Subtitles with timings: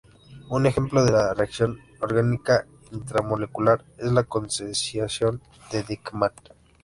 [0.49, 6.31] Un ejemplo de una reacción orgánica intramolecular es la condensación de Dieckmann.